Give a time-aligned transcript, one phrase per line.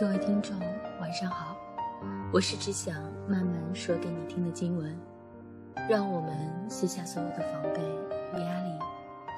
[0.00, 0.56] 各位听众，
[1.00, 1.56] 晚上好，
[2.32, 2.94] 我是只想
[3.26, 4.96] 慢慢说给你听的经文。
[5.90, 6.30] 让我们
[6.68, 8.78] 卸下所有的防备与压力，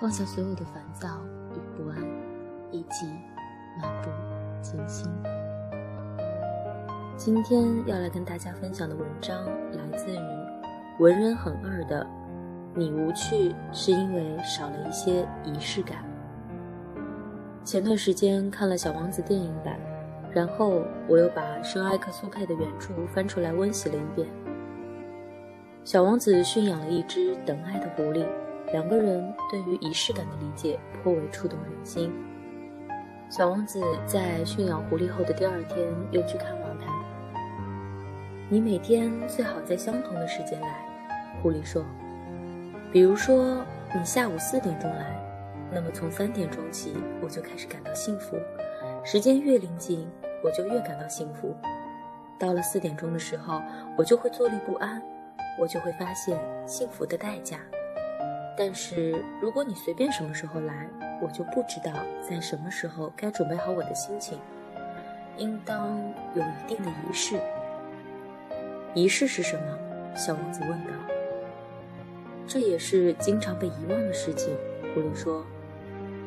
[0.00, 1.20] 放下所有的烦躁
[1.52, 1.98] 与不安，
[2.72, 3.04] 一起
[3.82, 4.08] 漫步
[4.62, 5.06] 静心。
[7.18, 10.18] 今天要来跟大家分享的文章来自于
[11.00, 12.06] 文人很二的
[12.74, 15.98] “你无趣是因为少了一些仪式感”。
[17.62, 19.78] 前段时间看了《小王子》电影版。
[20.36, 24.28] 然后我又把圣埃克苏佩的原著翻出来温习了一遍。
[25.82, 28.22] 小王子驯养了一只等爱的狐狸，
[28.70, 32.12] 两个人对于仪式感的理解颇为触动人心。
[33.30, 36.84] 小王子在驯养狐狸后的第二天又去看望他。
[38.50, 40.86] 你每天最好在相同的时间来，
[41.40, 41.82] 狐狸说。
[42.92, 43.64] 比如说
[43.98, 45.18] 你下午四点钟来，
[45.72, 48.36] 那么从三点钟起我就开始感到幸福。
[49.02, 50.06] 时间越临近。
[50.46, 51.52] 我就越感到幸福。
[52.38, 53.60] 到了四点钟的时候，
[53.98, 55.02] 我就会坐立不安，
[55.58, 57.58] 我就会发现幸福的代价。
[58.56, 60.88] 但是如果你随便什么时候来，
[61.20, 64.38] 我就不知道在什么时候该准备好我的心情。
[65.36, 65.98] 应当
[66.34, 67.40] 有一定的仪式。
[68.94, 69.78] 仪式是什么？
[70.14, 70.92] 小王子问道。
[72.46, 74.56] 这也是经常被遗忘的事情。
[74.94, 75.44] 狐狸说，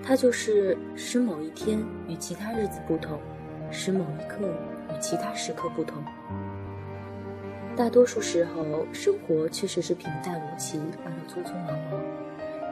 [0.03, 3.17] 它就是使某一天与其他日子不同。
[3.72, 4.48] 使某一刻
[4.89, 6.03] 与其他时刻不同。
[7.75, 12.02] 大多数时候，生活确实是平淡无奇而又匆匆忙忙，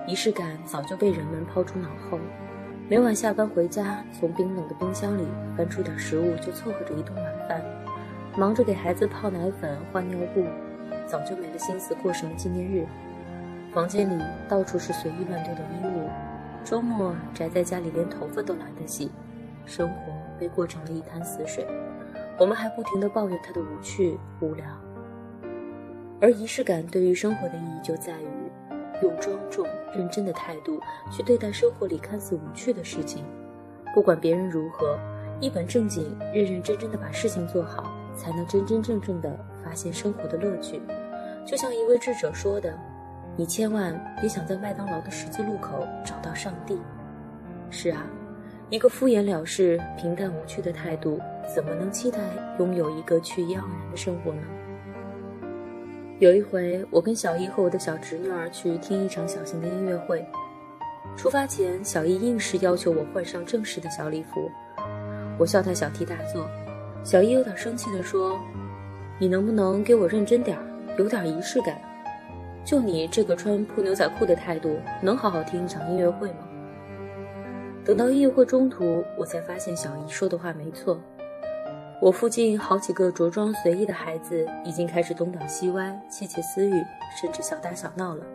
[0.05, 2.19] 仪式感早就被人们抛出脑后。
[2.89, 5.25] 每晚下班回家，从冰冷的冰箱里
[5.55, 7.61] 翻出点食物，就凑合着一顿晚饭。
[8.37, 10.45] 忙着给孩子泡奶粉、换尿布，
[11.05, 12.85] 早就没了心思过什么纪念日。
[13.73, 16.09] 房间里到处是随意乱丢的衣物，
[16.63, 19.11] 周末宅在家里，连头发都懒得洗。
[19.67, 21.67] 生活被过成了一滩死水，
[22.39, 24.65] 我们还不停地抱怨它的无趣、无聊。
[26.19, 28.51] 而仪式感对于生活的意义就在于，
[29.03, 30.79] 用庄重、认真的态度
[31.11, 33.23] 去对待生活里看似无趣的事情。
[33.93, 34.97] 不管别人如何，
[35.39, 40.81] 一本正经、认认真真的把事情做好，才能真真正正的发现生活的乐趣。
[41.45, 42.73] 就像一位智者说的
[43.37, 46.79] ：“你千万别想在麦当劳的十字路口找到上帝。”
[47.69, 48.07] 是啊。
[48.69, 51.21] 一个敷衍了事、平淡无趣的态度，
[51.55, 52.19] 怎么能期待
[52.59, 54.41] 拥有一个趣意盎然的生活呢？
[56.19, 60.25] 有一回，我跟小易和我的小侄女儿去听一场小型的音乐会。
[61.15, 64.51] 出发前，小易硬是要求我换上正式的小礼服，
[65.37, 66.45] 我笑他小题大做。
[67.05, 68.37] 小易有点生气地说
[69.17, 70.63] ：“你能不能给我认真点儿，
[70.97, 71.79] 有点仪式感？
[72.65, 76.39] 就你这个穿破牛仔裤的态度，能好好听一场音乐会吗？”
[77.87, 80.99] 等到宴会中途，我才发现小姨说的话没错。
[82.01, 86.83] 我附近好几个着装随意的孩子已经开始东倒西歪、窃窃私语，
[87.21, 88.25] 甚至小打小闹了。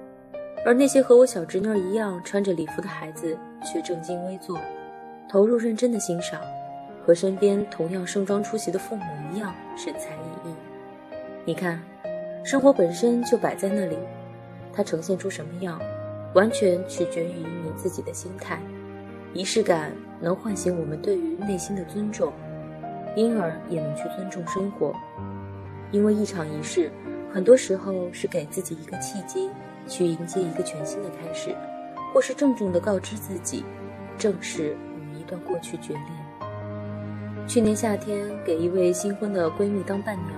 [0.64, 4.58] 而那些和我小侄女一样穿着礼服的孩子却正襟危坐，
[5.28, 6.40] 投入认真的欣赏，
[7.06, 9.04] 和身边同样盛装出席的父母
[9.34, 10.54] 一样神采奕奕。
[11.44, 11.78] 你看，
[12.42, 13.98] 生活本身就摆在那里，
[14.72, 15.78] 它呈现出什么样，
[16.32, 18.58] 完全取决于你自己的心态。
[19.34, 22.32] 仪式感能唤醒我们对于内心的尊重，
[23.16, 24.94] 因而也能去尊重生活。
[25.90, 26.90] 因为一场仪式，
[27.32, 29.48] 很多时候是给自己一个契机，
[29.88, 31.54] 去迎接一个全新的开始，
[32.12, 33.64] 或是郑重地告知自己，
[34.18, 36.02] 正式与一段过去决裂。
[37.46, 40.32] 去年夏天，给一位新婚的闺蜜当伴娘，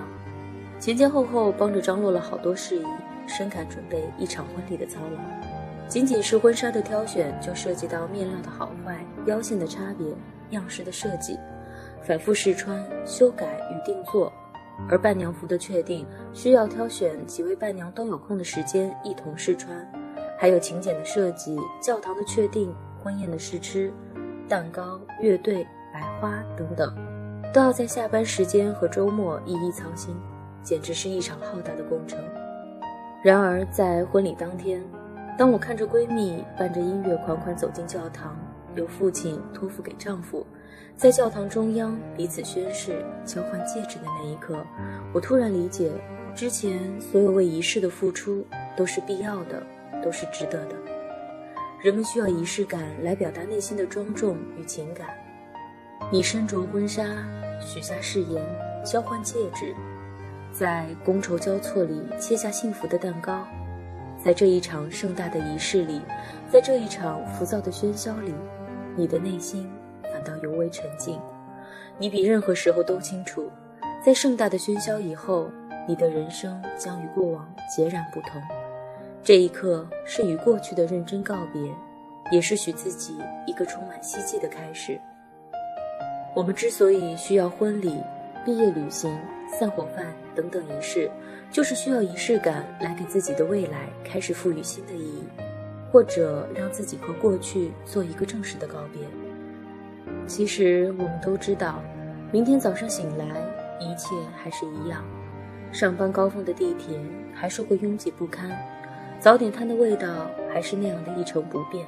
[0.79, 2.85] 前前后后帮着张罗了好多事宜，
[3.27, 5.54] 深感准备一场婚礼的操劳。
[5.95, 10.05] 仅仅是婚纱的挑选，就涉及到面料的好坏、腰线的差别、
[10.49, 11.39] 样式的设计，
[12.01, 14.29] 反复试穿、修改与定做；
[14.89, 19.89] 而伴娘服的确定，需要挑选几位伴娘都有空的时间一同试穿，
[20.37, 23.89] 还有请柬的设计、教堂的确定、婚宴的试吃、
[24.49, 26.93] 蛋糕、乐队、白花等等，
[27.53, 30.13] 都要在下班时间和周末一一操心，
[30.61, 32.19] 简直是一场浩大的工程。
[33.23, 34.83] 然而在婚礼当天，
[35.37, 38.37] 当我看着闺蜜伴着音乐款款走进教堂，
[38.75, 40.45] 由父亲托付给丈夫，
[40.95, 44.65] 在教堂中央彼此宣誓、交换戒指的那一刻，
[45.13, 45.91] 我突然理解，
[46.33, 48.45] 之前所有为仪式的付出
[48.77, 49.61] 都是必要的，
[50.01, 50.75] 都是值得的。
[51.81, 55.07] 人们需要仪式感来表达内心的庄重与情感。
[56.09, 57.03] 你身着婚纱，
[57.59, 58.41] 许下誓言，
[58.85, 59.75] 交换戒指，
[60.53, 63.45] 在觥筹交错里切下幸福的蛋糕。
[64.25, 66.01] 在这一场盛大的仪式里，
[66.49, 68.33] 在这一场浮躁的喧嚣里，
[68.95, 69.69] 你的内心
[70.11, 71.21] 反倒尤为沉静，
[71.99, 73.51] 你比任何时候都清楚，
[74.03, 75.47] 在盛大的喧嚣以后，
[75.87, 78.41] 你的人生将与过往截然不同。
[79.21, 81.61] 这一刻是与过去的认真告别，
[82.31, 84.99] 也是许自己一个充满希冀的开始。
[86.33, 88.01] 我们之所以需要婚礼、
[88.45, 91.09] 毕业旅行、散伙饭等等仪式，
[91.49, 95.23] 就是需要仪式感来给自己的未来开始赋予新的意义，
[95.91, 99.01] 或者让自己和过去做一个正式的告别。
[100.27, 101.81] 其实我们都知道，
[102.31, 103.25] 明天早上醒来，
[103.79, 105.03] 一切还是一样，
[105.71, 106.99] 上班高峰的地铁
[107.33, 108.51] 还是会拥挤不堪，
[109.19, 110.07] 早点摊的味道
[110.53, 111.83] 还是那样的一成不变，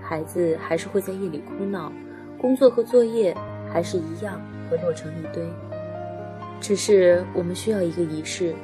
[0.00, 1.92] 孩子还是会在夜里哭闹，
[2.40, 3.36] 工作和作业。
[3.72, 4.38] 还是一样
[4.68, 5.42] 会落成一堆，
[6.62, 8.54] 只是我们需要一个仪式，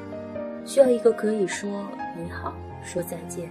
[0.65, 1.69] 需要一个可以说
[2.17, 3.51] 你好、说再见，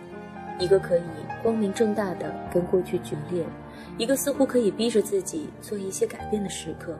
[0.57, 1.01] 一个可以
[1.43, 3.43] 光明正大的跟过去决裂，
[3.97, 6.95] 一个似乎可以逼着自己做一些改变的时刻。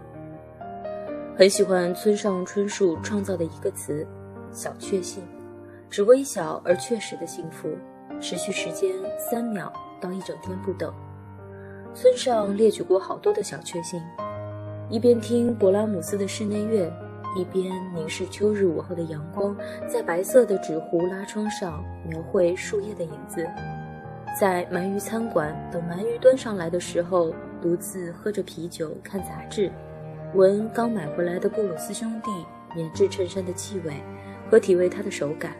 [1.37, 4.05] 很喜欢村上春树创造的一个词
[4.51, 5.23] “小确幸”，
[5.89, 7.69] 指微小而确实的幸福，
[8.19, 9.71] 持续时间三秒
[10.01, 10.93] 到一整天不等。
[11.95, 14.01] 村上列举过好多的小确幸。
[14.89, 16.91] 一边听勃拉姆斯的室内乐，
[17.37, 19.55] 一边凝视秋日午后的阳光，
[19.87, 23.47] 在白色的纸糊拉窗上描绘树叶的影子。
[24.39, 27.31] 在鳗鱼餐馆等鳗鱼端上来的时候，
[27.61, 29.71] 独自喝着啤酒看杂志，
[30.33, 32.31] 闻刚买回来的布鲁斯兄弟
[32.75, 33.93] 棉质衬衫的气味，
[34.49, 35.53] 和体味它的手感。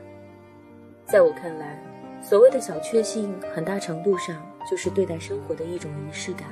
[1.06, 1.80] 在我看来，
[2.22, 4.36] 所谓的小确幸，很大程度上
[4.70, 6.48] 就是对待生活的一种仪式感。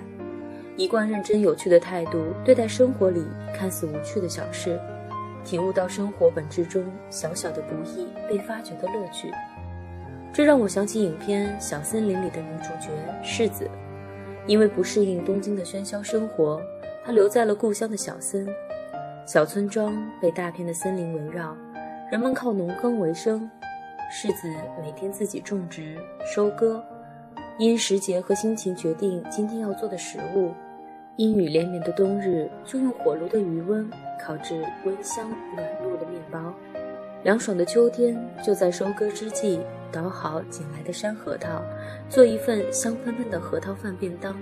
[0.77, 3.23] 一贯认真有趣的态度对待生活里
[3.55, 4.79] 看似无趣的小事，
[5.45, 9.31] 体悟到生活本质中小小的不易被发掘的乐趣。
[10.33, 12.89] 这让我想起影片《小森林》里的女主角
[13.23, 13.69] 世子，
[14.47, 16.61] 因为不适应东京的喧嚣生活，
[17.05, 18.45] 她留在了故乡的小森。
[19.25, 21.55] 小村庄被大片的森林围绕，
[22.11, 23.49] 人们靠农耕为生。
[24.11, 24.47] 世子
[24.83, 26.83] 每天自己种植、收割，
[27.57, 30.51] 因时节和心情决定今天要做的食物。
[31.17, 33.89] 阴雨连绵的冬日，就用火炉的余温
[34.21, 36.53] 烤制温香软糯的面包；
[37.23, 39.61] 凉爽的秋天，就在收割之际
[39.93, 41.61] 捣好捡来的山核桃，
[42.09, 44.33] 做一份香喷喷的核桃饭便当；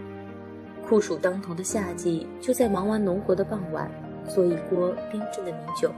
[0.84, 3.88] 酷暑当头的夏季，就在忙完农活的傍晚，
[4.28, 5.92] 做一锅冰镇的米酒。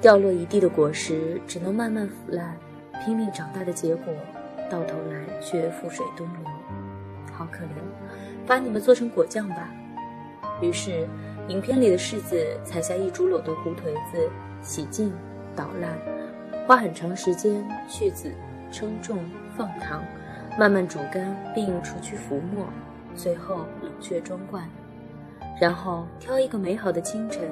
[0.00, 2.56] 掉落一地的果实，只能慢慢腐烂；
[3.04, 4.12] 拼命长大的结果，
[4.68, 6.50] 到头来却覆水东流，
[7.36, 8.46] 好可怜。
[8.46, 9.70] 把你们做成果酱吧。
[10.60, 11.08] 于是，
[11.48, 14.30] 影片里的柿子采下一株裸的胡颓子，
[14.62, 15.12] 洗净、
[15.56, 15.98] 捣烂，
[16.66, 18.32] 花很长时间去籽、
[18.70, 19.18] 称重、
[19.56, 20.02] 放糖，
[20.58, 22.66] 慢慢煮干并除去浮沫，
[23.14, 24.68] 最后冷却装罐。
[25.60, 27.42] 然后挑一个美好的清晨，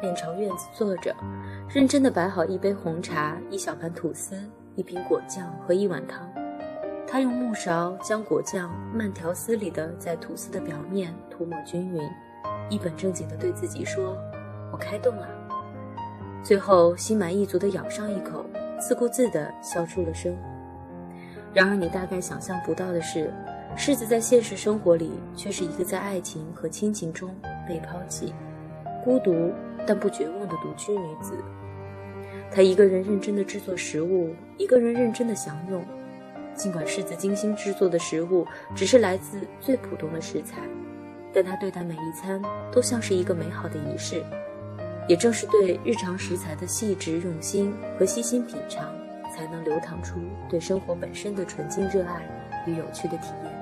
[0.00, 1.14] 面朝院子坐着，
[1.68, 4.36] 认真地摆好一杯红茶、一小盘吐司、
[4.76, 6.28] 一瓶果酱和一碗汤。
[7.10, 12.02] 他用木勺将果酱慢条斯理地在吐司的表面涂抹均匀，
[12.68, 14.14] 一本正经地对自己说
[14.70, 15.26] ：“我开动了。”
[16.44, 18.44] 最后心满意足地咬上一口，
[18.78, 20.36] 自顾自地笑出了声。
[21.54, 23.32] 然而，你大概想象不到的是，
[23.74, 27.34] 柿子在现实生活里却是一个在爱情和亲情中
[27.66, 28.34] 被抛弃、
[29.02, 29.50] 孤独
[29.86, 31.32] 但不绝望的独居女子。
[32.50, 35.82] 她一个人认真地制作食物，一个人认真地享用。
[36.58, 40.56] 尽管柿子精心制作的食物只是来自最普通的食材，
[41.32, 44.22] 但他对待每一餐都像是一个美好的仪式。
[45.06, 48.92] 也正是对日常食材的细致用心和细心品尝，
[49.34, 50.18] 才能流淌出
[50.50, 52.28] 对生活本身的纯净热爱
[52.66, 53.52] 与有趣的体验。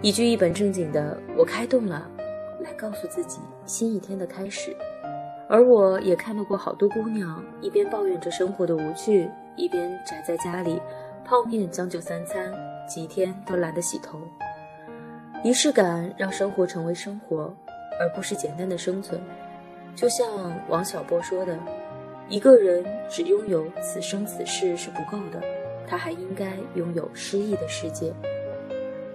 [0.00, 2.08] 一句一本正经的“我开动了”，
[2.64, 4.74] 来告诉自己新一天的开始。
[5.48, 10.80] 而我也看到过好多姑娘，一边抱怨着生活的无趣，一边宅在家里。
[11.30, 12.52] 泡面将就三餐，
[12.88, 14.20] 几天都懒得洗头。
[15.44, 17.54] 仪式感让生活成为生活，
[18.00, 19.20] 而不是简单的生存。
[19.94, 20.26] 就像
[20.68, 21.56] 王小波说的
[22.28, 25.40] ：“一个人只拥有此生此世是不够的，
[25.86, 28.12] 他还应该拥有诗意的世界。”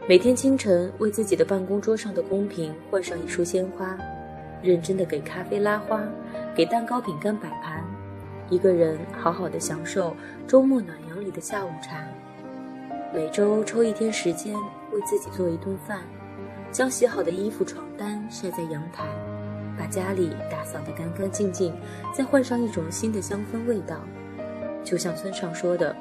[0.08, 3.94] 每天清晨为自己的办公桌上的公屏换上一束鲜花，
[4.64, 6.02] 认真的给咖啡拉花，
[6.56, 7.84] 给蛋糕饼干摆盘。
[8.50, 10.16] 一个人好好的享受
[10.48, 12.06] 周末暖阳里的下午茶，
[13.12, 14.56] 每周抽一天时间
[14.92, 16.02] 为自己做一顿饭，
[16.72, 19.08] 将洗好的衣服、床单晒在阳台，
[19.76, 21.76] 把家里打扫得干干净净，
[22.14, 23.98] 再换上一种新的香氛味道。
[24.84, 25.96] 就像村上说的：“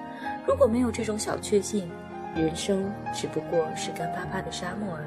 [0.46, 1.90] 如果没有这种小确幸，
[2.36, 5.06] 人生只不过是干巴巴的沙漠而已。”